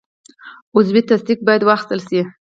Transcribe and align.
عضوي 0.75 1.01
تصدیق 1.11 1.39
باید 1.47 1.61
واخیستل 1.69 1.99
شي. 2.09 2.21